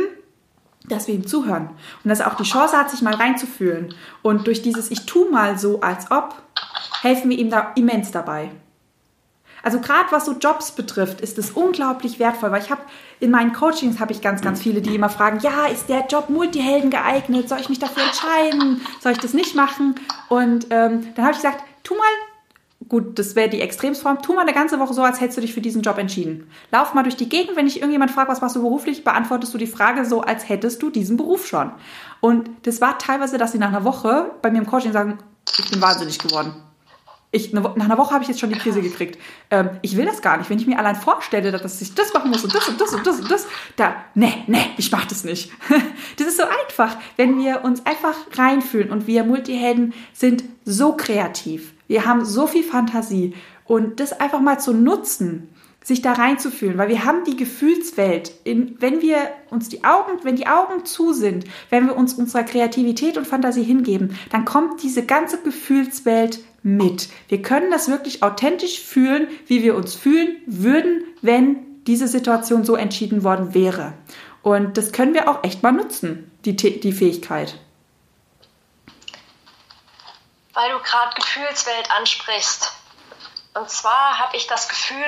[0.88, 1.70] dass wir ihm zuhören
[2.04, 3.94] und dass er auch die Chance hat, sich mal reinzufühlen.
[4.22, 6.34] Und durch dieses Ich tu mal so, als ob,
[7.02, 8.50] helfen wir ihm da immens dabei.
[9.62, 12.82] Also gerade was so Jobs betrifft, ist es unglaublich wertvoll, weil ich habe
[13.18, 16.28] in meinen Coachings habe ich ganz, ganz viele, die immer fragen, ja, ist der Job
[16.28, 17.48] Multihelden geeignet?
[17.48, 18.80] Soll ich mich dafür entscheiden?
[19.00, 19.96] Soll ich das nicht machen?
[20.28, 22.04] Und ähm, dann habe ich gesagt, tu mal
[22.88, 24.22] gut, das wäre die Extremsform.
[24.22, 26.48] Tu mal eine ganze Woche so, als hättest du dich für diesen Job entschieden.
[26.70, 29.58] Lauf mal durch die Gegend, wenn dich irgendjemand fragt, was machst du beruflich, beantwortest du
[29.58, 31.72] die Frage so, als hättest du diesen Beruf schon.
[32.20, 35.18] Und das war teilweise, dass sie nach einer Woche bei mir im Coaching sagen,
[35.58, 36.54] ich bin wahnsinnig geworden.
[37.32, 39.20] Ich, nach einer Woche habe ich jetzt schon die Krise gekriegt.
[39.50, 40.48] Ähm, ich will das gar nicht.
[40.48, 43.06] Wenn ich mir allein vorstelle, dass ich das machen muss und das und das und
[43.06, 45.50] das und das, da, ne, ne, ich mach das nicht.
[46.16, 51.75] das ist so einfach, wenn wir uns einfach reinfühlen und wir Multihelden sind so kreativ
[51.88, 55.48] wir haben so viel Fantasie und das einfach mal zu nutzen,
[55.86, 58.32] sich da reinzufühlen, weil wir haben die Gefühlswelt.
[58.42, 59.18] In, wenn wir
[59.50, 63.62] uns die Augen, wenn die Augen zu sind, wenn wir uns unserer Kreativität und Fantasie
[63.62, 67.08] hingeben, dann kommt diese ganze Gefühlswelt mit.
[67.28, 72.74] Wir können das wirklich authentisch fühlen, wie wir uns fühlen würden, wenn diese Situation so
[72.74, 73.92] entschieden worden wäre.
[74.42, 77.60] Und das können wir auch echt mal nutzen, die, die Fähigkeit
[80.56, 82.72] weil du gerade Gefühlswelt ansprichst.
[83.54, 85.04] Und zwar habe ich das Gefühl,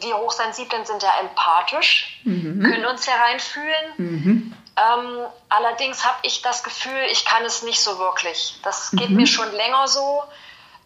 [0.00, 2.60] wir Hochsensiblen sind ja empathisch, mhm.
[2.62, 3.94] können uns hereinfühlen.
[3.96, 4.56] Mhm.
[4.76, 8.58] Ähm, allerdings habe ich das Gefühl, ich kann es nicht so wirklich.
[8.64, 9.16] Das geht mhm.
[9.16, 10.24] mir schon länger so.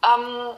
[0.03, 0.51] Ähm,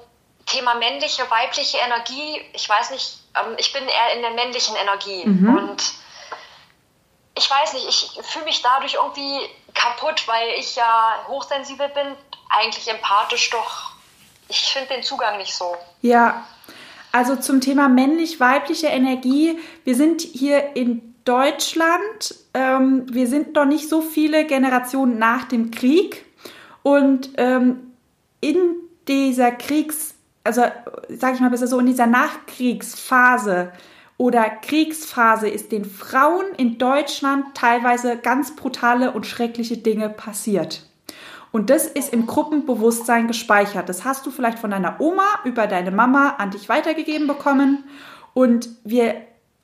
[0.47, 5.27] Thema männliche, weibliche Energie, ich weiß nicht, ähm, ich bin eher in der männlichen Energie
[5.27, 5.57] mhm.
[5.57, 5.83] und
[7.37, 9.41] ich weiß nicht, ich fühle mich dadurch irgendwie
[9.75, 12.17] kaputt, weil ich ja hochsensibel bin,
[12.49, 13.93] eigentlich empathisch, doch
[14.49, 15.77] ich finde den Zugang nicht so.
[16.03, 16.47] Ja,
[17.13, 23.89] also zum Thema männlich-weibliche Energie, wir sind hier in Deutschland, ähm, wir sind noch nicht
[23.89, 26.25] so viele Generationen nach dem Krieg
[26.83, 27.93] und ähm,
[28.41, 28.77] in
[29.09, 30.63] dieser Kriegs, also
[31.09, 33.73] sage ich mal besser so, in dieser Nachkriegsphase
[34.19, 40.86] oder Kriegsphase ist den Frauen in Deutschland teilweise ganz brutale und schreckliche Dinge passiert.
[41.57, 43.89] Und das ist im Gruppenbewusstsein gespeichert.
[43.89, 47.85] Das hast du vielleicht von deiner Oma über deine Mama an dich weitergegeben bekommen.
[48.35, 49.23] Und wir,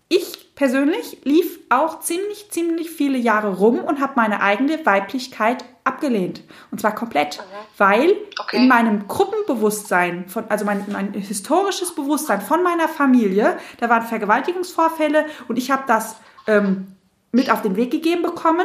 [0.09, 6.43] ich persönlich lief auch ziemlich, ziemlich viele Jahre rum und habe meine eigene Weiblichkeit abgelehnt.
[6.71, 7.37] Und zwar komplett.
[7.37, 7.43] Mhm.
[7.77, 8.57] Weil okay.
[8.57, 15.27] in meinem Gruppenbewusstsein, von, also mein, mein historisches Bewusstsein von meiner Familie, da waren Vergewaltigungsvorfälle
[15.47, 16.97] und ich habe das ähm,
[17.33, 18.65] mit auf den Weg gegeben bekommen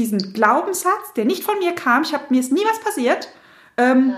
[0.00, 3.28] diesen Glaubenssatz, der nicht von mir kam, ich habe mir ist nie was passiert,
[3.76, 4.14] ähm,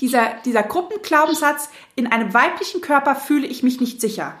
[0.00, 4.34] dieser, dieser Gruppenglaubenssatz, in einem weiblichen Körper fühle ich mich nicht sicher.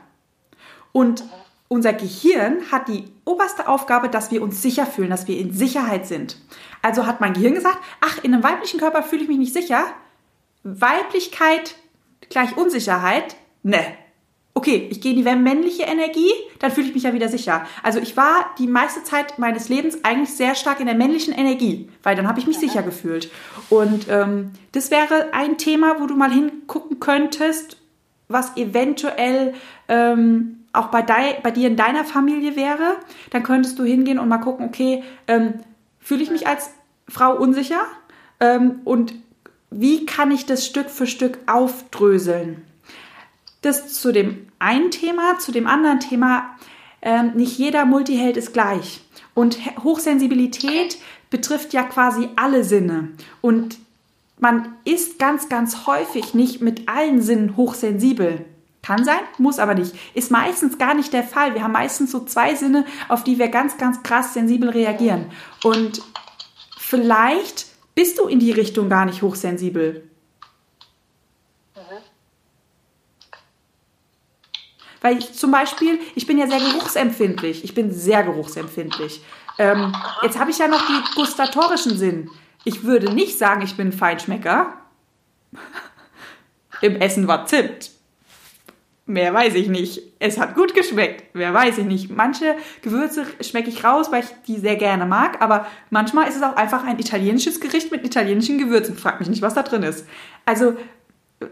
[0.92, 1.24] Und
[1.68, 6.06] unser Gehirn hat die oberste Aufgabe, dass wir uns sicher fühlen, dass wir in Sicherheit
[6.06, 6.36] sind.
[6.82, 9.84] Also hat mein Gehirn gesagt, ach, in einem weiblichen Körper fühle ich mich nicht sicher.
[10.62, 11.76] Weiblichkeit
[12.28, 13.36] gleich Unsicherheit?
[13.62, 13.84] Ne,
[14.60, 17.64] okay, ich gehe in die männliche Energie, dann fühle ich mich ja wieder sicher.
[17.82, 21.88] Also ich war die meiste Zeit meines Lebens eigentlich sehr stark in der männlichen Energie,
[22.02, 22.68] weil dann habe ich mich ja.
[22.68, 23.30] sicher gefühlt.
[23.70, 27.78] Und ähm, das wäre ein Thema, wo du mal hingucken könntest,
[28.28, 29.54] was eventuell
[29.88, 32.96] ähm, auch bei, dei, bei dir in deiner Familie wäre.
[33.30, 35.54] Dann könntest du hingehen und mal gucken, okay, ähm,
[36.00, 36.70] fühle ich mich als
[37.08, 37.80] Frau unsicher?
[38.40, 39.14] Ähm, und
[39.70, 42.62] wie kann ich das Stück für Stück aufdröseln?
[43.62, 46.56] Das zu dem einen Thema, zu dem anderen Thema.
[47.02, 49.00] Ähm, nicht jeder Multiheld ist gleich.
[49.34, 50.98] Und Hochsensibilität
[51.30, 53.08] betrifft ja quasi alle Sinne.
[53.40, 53.78] Und
[54.38, 58.44] man ist ganz, ganz häufig nicht mit allen Sinnen hochsensibel.
[58.82, 59.94] Kann sein, muss aber nicht.
[60.14, 61.54] Ist meistens gar nicht der Fall.
[61.54, 65.26] Wir haben meistens so zwei Sinne, auf die wir ganz, ganz krass sensibel reagieren.
[65.62, 66.02] Und
[66.78, 70.08] vielleicht bist du in die Richtung gar nicht hochsensibel.
[75.00, 77.64] Weil ich zum Beispiel, ich bin ja sehr geruchsempfindlich.
[77.64, 79.22] Ich bin sehr geruchsempfindlich.
[79.58, 82.30] Ähm, jetzt habe ich ja noch die gustatorischen Sinn.
[82.64, 84.74] Ich würde nicht sagen, ich bin ein Feinschmecker.
[86.82, 87.90] Im Essen war Zimt.
[89.06, 90.02] Mehr weiß ich nicht.
[90.20, 91.34] Es hat gut geschmeckt.
[91.34, 92.10] Mehr weiß ich nicht.
[92.10, 95.42] Manche Gewürze schmecke ich raus, weil ich die sehr gerne mag.
[95.42, 98.96] Aber manchmal ist es auch einfach ein italienisches Gericht mit italienischen Gewürzen.
[98.96, 100.06] Frag mich nicht, was da drin ist.
[100.46, 100.76] Also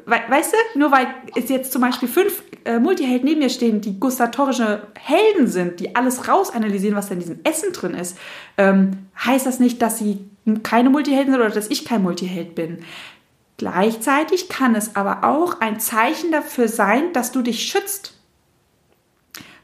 [0.06, 3.98] weißt du, nur weil es jetzt zum Beispiel fünf äh, Multihelden neben mir stehen, die
[3.98, 8.18] gustatorische Helden sind, die alles rausanalysieren, was da in diesem Essen drin ist,
[8.58, 10.28] ähm, heißt das nicht, dass sie
[10.62, 12.84] keine Multihelden sind oder dass ich kein Multiheld bin.
[13.56, 18.14] Gleichzeitig kann es aber auch ein Zeichen dafür sein, dass du dich schützt.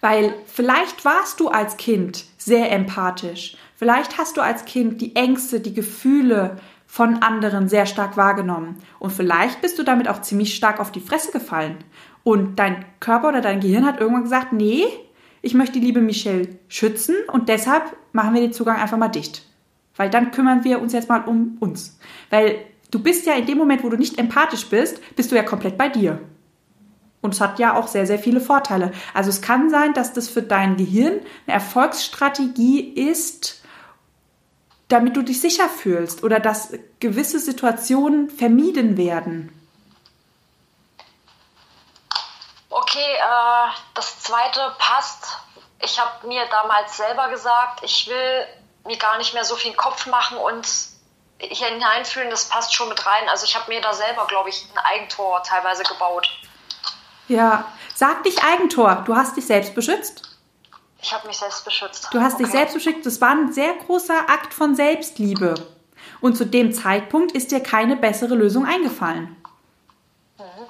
[0.01, 3.57] Weil vielleicht warst du als Kind sehr empathisch.
[3.77, 6.59] Vielleicht hast du als Kind die Ängste, die Gefühle,
[6.95, 8.77] von anderen sehr stark wahrgenommen.
[9.01, 11.79] Und vielleicht bist du damit auch ziemlich stark auf die Fresse gefallen.
[12.23, 14.85] Und dein Körper oder dein Gehirn hat irgendwann gesagt, nee,
[15.43, 19.45] ich möchte die liebe Michelle schützen und deshalb machen wir den Zugang einfach mal dicht.
[19.97, 21.99] Weil dann kümmern wir uns jetzt mal um uns.
[22.31, 22.59] Weil
[22.93, 25.77] du bist ja in dem Moment, wo du nicht empathisch bist, bist du ja komplett
[25.77, 26.21] bei dir.
[27.23, 28.93] Und es hat ja auch sehr, sehr viele Vorteile.
[29.15, 31.15] Also es kann sein, dass das für dein Gehirn
[31.49, 33.64] eine Erfolgsstrategie ist,
[34.95, 39.51] damit du dich sicher fühlst oder dass gewisse Situationen vermieden werden?
[42.71, 45.37] Okay, äh, das zweite passt.
[45.81, 48.47] Ich habe mir damals selber gesagt, ich will
[48.85, 50.65] mir gar nicht mehr so viel Kopf machen und
[51.41, 53.29] hier hineinfühlen, das passt schon mit rein.
[53.29, 56.31] Also ich habe mir da selber, glaube ich, ein Eigentor teilweise gebaut.
[57.27, 57.65] Ja,
[57.97, 59.03] sag dich Eigentor.
[59.07, 60.34] Du hast dich selbst beschützt?
[61.05, 62.09] Ich habe mich selbst beschützt.
[62.13, 62.45] Du hast okay.
[62.45, 63.05] dich selbst beschützt.
[63.05, 65.55] Das war ein sehr großer Akt von Selbstliebe.
[66.23, 69.37] Und zu dem Zeitpunkt ist dir keine bessere Lösung eingefallen.
[70.39, 70.67] Mhm.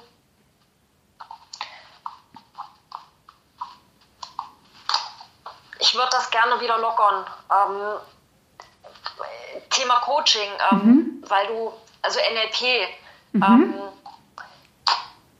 [5.79, 7.25] Ich würde das gerne wieder lockern.
[7.49, 7.99] Ähm,
[9.69, 11.23] Thema Coaching, ähm, mhm.
[11.29, 11.71] weil du,
[12.01, 12.89] also NLP,
[13.31, 13.41] mhm.
[13.41, 13.81] ähm,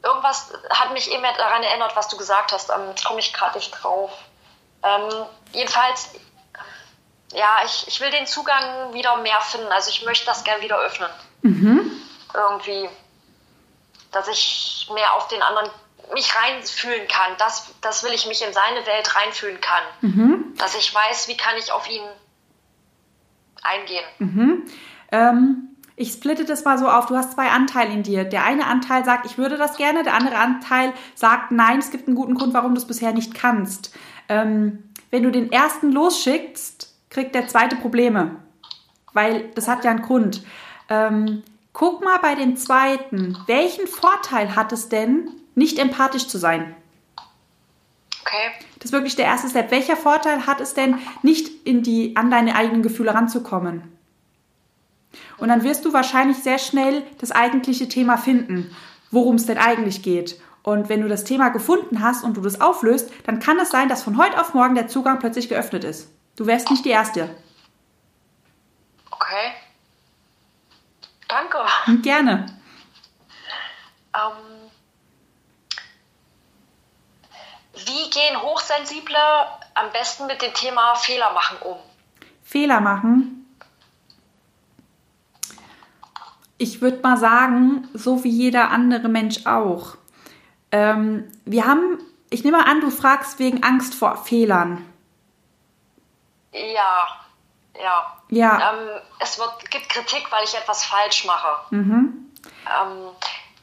[0.03, 2.69] irgendwas hat mich eben daran erinnert, was du gesagt hast.
[2.69, 4.11] Ähm, jetzt komme ich gerade nicht drauf.
[4.85, 6.11] Ähm, jedenfalls,
[7.33, 9.67] ja, ich, ich will den Zugang wieder mehr finden.
[9.71, 11.09] Also ich möchte das gerne wieder öffnen.
[11.41, 11.91] Mhm.
[12.33, 12.89] Irgendwie.
[14.11, 15.69] dass ich mehr auf den anderen
[16.13, 17.33] mich reinfühlen kann.
[17.37, 19.83] Das, das will ich mich in seine Welt reinfühlen kann.
[20.01, 20.53] Mhm.
[20.57, 22.03] Dass ich weiß, wie kann ich auf ihn
[23.63, 24.05] eingehen.
[24.19, 24.65] Mhm.
[25.11, 27.07] Ähm, ich splitte das mal so auf.
[27.07, 28.23] Du hast zwei Anteile in dir.
[28.25, 30.03] Der eine Anteil sagt, ich würde das gerne.
[30.03, 33.33] Der andere Anteil sagt, nein, es gibt einen guten Grund, warum du es bisher nicht
[33.33, 33.95] kannst.
[34.29, 38.37] Ähm, wenn du den ersten losschickst, kriegt der zweite Probleme.
[39.13, 40.43] Weil das hat ja einen Grund.
[40.89, 43.37] Ähm, guck mal bei dem zweiten.
[43.47, 46.75] Welchen Vorteil hat es denn, nicht empathisch zu sein?
[48.21, 48.65] Okay.
[48.79, 49.71] Das ist wirklich der erste Step.
[49.71, 53.83] Welcher Vorteil hat es denn, nicht in die, an deine eigenen Gefühle ranzukommen?
[55.37, 58.75] Und dann wirst du wahrscheinlich sehr schnell das eigentliche Thema finden,
[59.11, 60.39] worum es denn eigentlich geht.
[60.65, 63.87] Und wenn du das Thema gefunden hast und du das auflöst, dann kann es sein,
[63.87, 66.09] dass von heute auf morgen der Zugang plötzlich geöffnet ist.
[66.35, 67.29] Du wärst nicht die Erste.
[69.11, 69.53] Okay.
[71.27, 71.59] Danke.
[72.01, 72.47] Gerne.
[74.15, 74.71] Ähm,
[77.73, 79.15] wie gehen Hochsensible
[79.75, 81.77] am besten mit dem Thema Fehler machen um?
[82.41, 83.55] Fehler machen?
[86.57, 89.97] Ich würde mal sagen, so wie jeder andere Mensch auch.
[90.71, 91.99] Ähm, wir haben,
[92.29, 94.85] ich nehme mal an, du fragst wegen Angst vor Fehlern.
[96.51, 97.07] Ja,
[97.81, 98.11] ja.
[98.29, 98.73] Ja.
[98.73, 101.75] Ähm, es wird, gibt Kritik, weil ich etwas falsch mache.
[101.75, 102.31] Mhm.
[102.65, 103.09] Ähm,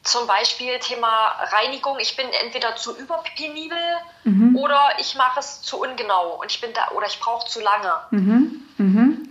[0.03, 1.97] zum Beispiel Thema Reinigung.
[1.99, 3.77] Ich bin entweder zu überpenibel
[4.25, 4.55] mhm.
[4.57, 7.93] oder ich mache es zu ungenau und ich bin da oder ich brauche zu lange.
[8.11, 8.61] Mhm.
[8.77, 9.29] Mhm.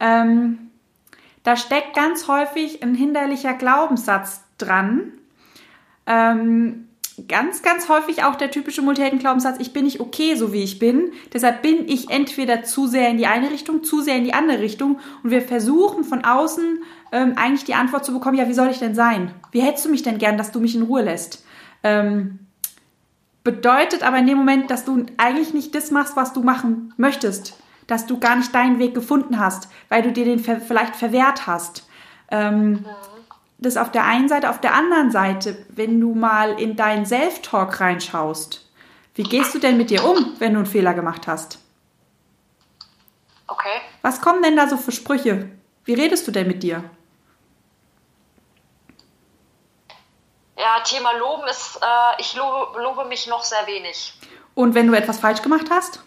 [0.00, 0.70] Ähm,
[1.44, 5.12] da steckt ganz häufig ein hinderlicher Glaubenssatz dran.
[6.06, 6.89] Ähm,
[7.28, 11.12] ganz, ganz häufig auch der typische Multihelden-Glaubenssatz, ich bin nicht okay, so wie ich bin.
[11.32, 14.60] Deshalb bin ich entweder zu sehr in die eine Richtung, zu sehr in die andere
[14.60, 14.98] Richtung.
[15.22, 18.78] Und wir versuchen von außen ähm, eigentlich die Antwort zu bekommen, ja, wie soll ich
[18.78, 19.32] denn sein?
[19.52, 21.44] Wie hättest du mich denn gern, dass du mich in Ruhe lässt?
[21.82, 22.40] Ähm,
[23.44, 27.58] bedeutet aber in dem Moment, dass du eigentlich nicht das machst, was du machen möchtest.
[27.86, 31.46] Dass du gar nicht deinen Weg gefunden hast, weil du dir den ver vielleicht verwehrt
[31.46, 31.88] hast.
[32.30, 32.84] Ähm,
[33.60, 34.50] das auf der einen Seite.
[34.50, 38.66] Auf der anderen Seite, wenn du mal in deinen Self-Talk reinschaust,
[39.14, 41.58] wie gehst du denn mit dir um, wenn du einen Fehler gemacht hast?
[43.46, 43.80] Okay.
[44.02, 45.50] Was kommen denn da so für Sprüche?
[45.84, 46.84] Wie redest du denn mit dir?
[50.56, 54.14] Ja, Thema Loben ist, äh, ich lobe, lobe mich noch sehr wenig.
[54.54, 56.00] Und wenn du etwas falsch gemacht hast?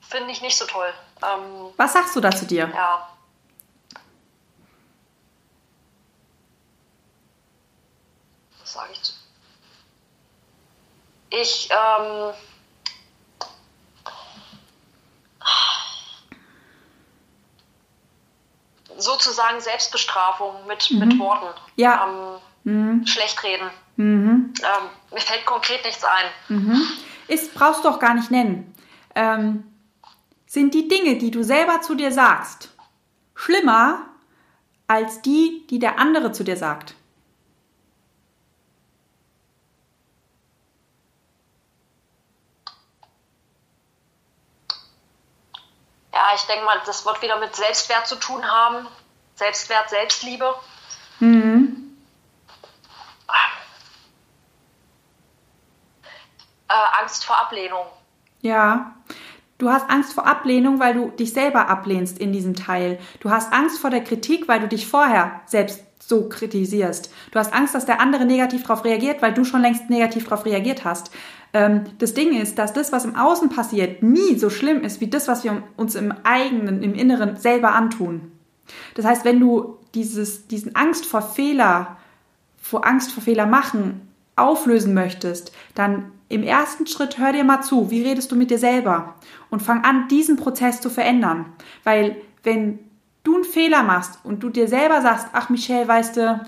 [0.00, 0.92] Finde ich nicht so toll.
[1.22, 2.70] Ähm, Was sagst du da zu dir?
[2.74, 3.08] Ja.
[8.60, 9.12] Was sage ich zu?
[11.30, 12.34] Ich, ähm,
[18.98, 20.98] sozusagen Selbstbestrafung mit, mhm.
[20.98, 21.46] mit Worten.
[21.76, 22.40] Ja.
[22.64, 23.06] Ähm, mhm.
[23.06, 23.70] Schlecht reden.
[23.96, 24.54] Mhm.
[24.62, 26.26] Ähm, mir fällt konkret nichts ein.
[26.48, 26.82] Mhm.
[27.28, 28.74] Ist, brauchst du auch gar nicht nennen.
[29.14, 29.71] Ähm,
[30.52, 32.68] sind die Dinge, die du selber zu dir sagst,
[33.34, 34.04] schlimmer
[34.86, 36.94] als die, die der andere zu dir sagt?
[46.12, 48.86] Ja, ich denke mal, das wird wieder mit Selbstwert zu tun haben.
[49.36, 50.54] Selbstwert, Selbstliebe.
[51.20, 51.96] Mhm.
[56.68, 57.86] Äh, Angst vor Ablehnung.
[58.42, 58.94] Ja,
[59.62, 62.98] Du hast Angst vor Ablehnung, weil du dich selber ablehnst in diesem Teil.
[63.20, 67.12] Du hast Angst vor der Kritik, weil du dich vorher selbst so kritisierst.
[67.30, 70.46] Du hast Angst, dass der andere negativ darauf reagiert, weil du schon längst negativ darauf
[70.46, 71.12] reagiert hast.
[71.52, 75.06] Ähm, das Ding ist, dass das, was im Außen passiert, nie so schlimm ist wie
[75.06, 78.32] das, was wir uns im eigenen, im Inneren selber antun.
[78.94, 81.98] Das heißt, wenn du dieses, diesen Angst vor Fehler,
[82.60, 87.90] vor Angst vor Fehler machen auflösen möchtest, dann im ersten Schritt hör dir mal zu,
[87.90, 89.16] wie redest du mit dir selber
[89.50, 91.52] und fang an, diesen Prozess zu verändern.
[91.84, 92.78] Weil wenn
[93.22, 96.40] du einen Fehler machst und du dir selber sagst, ach Michelle, weißt du,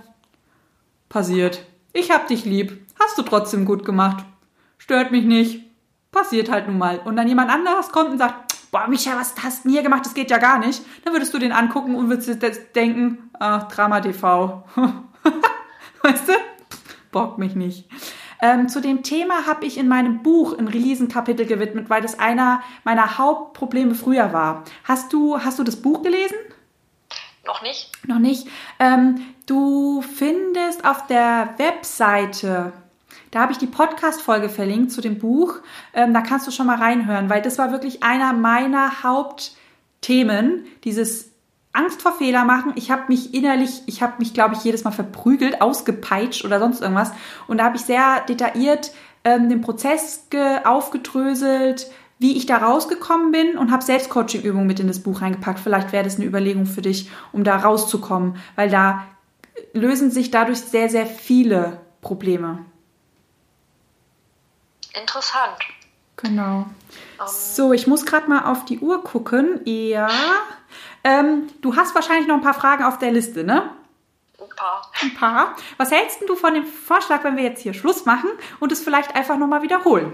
[1.11, 4.25] passiert, ich hab dich lieb, hast du trotzdem gut gemacht,
[4.79, 5.65] stört mich nicht,
[6.11, 7.01] passiert halt nun mal.
[7.05, 10.15] Und dann jemand anderes kommt und sagt, boah Michelle, was hast du hier gemacht, das
[10.15, 12.43] geht ja gar nicht, dann würdest du den angucken und würdest
[12.75, 14.65] denken, ach, Drama TV.
[16.03, 16.33] weißt du?
[17.13, 17.87] Bock mich nicht.
[18.45, 22.63] Ähm, zu dem Thema habe ich in meinem Buch ein Riesenkapitel gewidmet, weil das einer
[22.85, 24.65] meiner Hauptprobleme früher war.
[24.85, 26.37] Hast du, hast du das Buch gelesen?
[27.47, 27.91] Noch nicht.
[28.07, 28.47] Noch nicht.
[28.79, 32.75] Ähm, du findest auf der Webseite,
[33.31, 35.55] da habe ich die Podcast-Folge verlinkt zu dem Buch.
[35.95, 41.31] Ähm, da kannst du schon mal reinhören, weil das war wirklich einer meiner Hauptthemen, dieses
[41.75, 42.73] Angst vor Fehler machen.
[42.77, 46.81] Ich habe mich innerlich, ich habe mich, glaube ich, jedes Mal verprügelt, ausgepeitscht oder sonst
[46.81, 47.13] irgendwas.
[47.47, 48.93] Und da habe ich sehr detailliert
[49.25, 50.29] ähm, den Prozess
[50.65, 55.59] aufgedröselt, wie ich da rausgekommen bin und habe Selbstcoaching-Übungen mit in das Buch reingepackt.
[55.61, 59.05] Vielleicht wäre das eine Überlegung für dich, um da rauszukommen, weil da
[59.73, 62.65] lösen sich dadurch sehr, sehr viele Probleme.
[64.99, 65.59] Interessant.
[66.25, 66.57] Genau.
[66.57, 66.75] Um.
[67.21, 67.27] Ähm.
[67.27, 69.61] So, ich muss gerade mal auf die Uhr gucken.
[69.65, 70.09] Ja.
[71.05, 73.71] Ähm, du hast wahrscheinlich noch ein paar Fragen auf der Liste, ne?
[74.41, 74.91] Ein paar.
[75.03, 75.57] Ein paar.
[75.77, 79.15] Was hältst du von dem Vorschlag, wenn wir jetzt hier Schluss machen und es vielleicht
[79.15, 80.13] einfach nochmal wiederholen?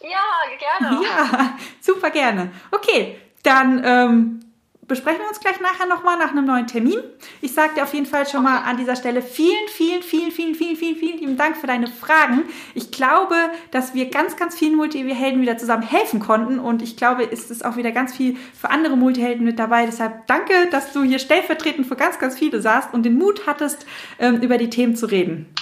[0.00, 0.18] Ja,
[0.58, 1.04] gerne.
[1.04, 2.50] Ja, super gerne.
[2.70, 4.41] Okay, dann ähm,
[4.82, 6.98] besprechen wir uns gleich nachher nochmal nach einem neuen Termin.
[7.40, 10.54] Ich sage dir auf jeden Fall schon mal an dieser Stelle vielen, vielen, vielen, vielen,
[10.54, 12.44] vielen, vielen, vielen lieben Dank für deine Fragen.
[12.74, 13.36] Ich glaube,
[13.70, 17.62] dass wir ganz, ganz vielen Multihelden wieder zusammen helfen konnten und ich glaube, ist es
[17.62, 19.86] auch wieder ganz viel für andere Multihelden mit dabei.
[19.86, 23.86] Deshalb danke, dass du hier stellvertretend für ganz, ganz viele saßt und den Mut hattest,
[24.18, 25.54] ähm, über die Themen zu reden.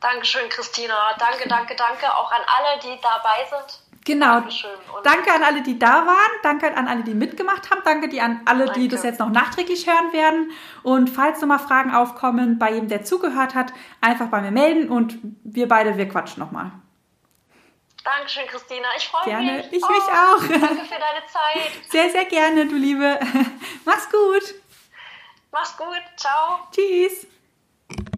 [0.00, 0.94] Dankeschön, Christina.
[1.18, 3.87] Danke, danke, danke auch an alle, die dabei sind.
[4.08, 4.42] Genau.
[5.04, 6.32] Danke an alle, die da waren.
[6.42, 7.82] Danke an alle, die mitgemacht haben.
[7.84, 8.80] Danke die an alle, Danke.
[8.80, 10.50] die das jetzt noch nachträglich hören werden.
[10.82, 15.18] Und falls nochmal Fragen aufkommen bei jedem, der zugehört hat, einfach bei mir melden und
[15.44, 16.72] wir beide, wir quatschen nochmal.
[18.02, 18.88] Dankeschön, Christina.
[18.96, 19.46] Ich freue mich.
[19.46, 19.68] Gerne.
[19.72, 20.38] Ich oh, mich auch.
[20.38, 21.70] Danke für deine Zeit.
[21.90, 23.20] Sehr, sehr gerne, du Liebe.
[23.84, 24.54] Mach's gut.
[25.52, 26.02] Mach's gut.
[26.16, 26.60] Ciao.
[26.72, 27.26] Tschüss.